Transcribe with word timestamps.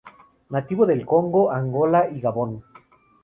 Nativo 0.49 0.87
del 0.87 1.05
Congo, 1.05 1.51
Angola 1.51 2.09
y 2.09 2.19
Gabón. 2.21 2.63